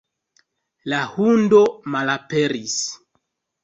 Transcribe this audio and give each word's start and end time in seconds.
La 0.93 1.03
hundo 1.13 1.63
malaperis. 1.97 2.83